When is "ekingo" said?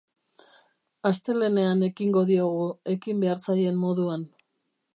1.89-2.25